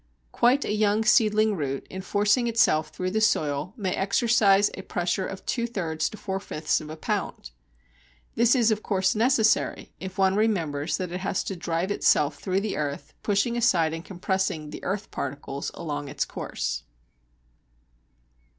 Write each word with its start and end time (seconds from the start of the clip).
Quite 0.31 0.65
a 0.65 0.73
young 0.73 1.03
seedling 1.05 1.55
root, 1.55 1.85
in 1.87 2.01
forcing 2.01 2.47
itself 2.47 2.89
through 2.89 3.11
the 3.11 3.21
soil, 3.21 3.75
may 3.77 3.93
exercise 3.95 4.71
a 4.73 4.81
pressure 4.81 5.27
of 5.27 5.45
two 5.45 5.67
thirds 5.67 6.09
to 6.09 6.17
four 6.17 6.39
fifths 6.39 6.81
of 6.81 6.89
a 6.89 6.97
pound! 6.97 7.51
This 8.33 8.55
is 8.55 8.71
of 8.71 8.81
course 8.81 9.13
necessary, 9.13 9.93
if 9.99 10.17
one 10.17 10.33
remembers 10.33 10.97
that 10.97 11.11
it 11.11 11.19
has 11.19 11.43
to 11.43 11.55
drive 11.55 11.91
itself 11.91 12.39
through 12.39 12.61
the 12.61 12.77
earth, 12.77 13.13
pushing 13.21 13.55
aside 13.55 13.93
and 13.93 14.03
compressing 14.03 14.71
the 14.71 14.83
earth 14.83 15.11
particles 15.11 15.69
along 15.75 16.07
its 16.07 16.25
course. 16.25 16.81